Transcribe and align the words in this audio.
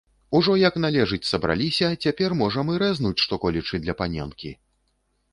Ужо 0.37 0.53
як 0.59 0.75
належыць 0.85 1.25
сабраліся, 1.31 1.89
цяпер 2.07 2.31
можам 2.39 2.71
і 2.75 2.77
рэзнуць 2.85 3.21
што-колечы 3.25 3.81
для 3.85 3.93
паненкі. 4.01 4.51